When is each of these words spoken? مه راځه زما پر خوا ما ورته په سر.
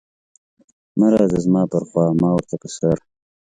مه 0.97 1.07
راځه 1.13 1.39
زما 1.45 1.63
پر 1.71 1.83
خوا 1.89 2.05
ما 2.21 2.29
ورته 2.33 2.55
په 2.61 2.67
سر. 2.77 2.97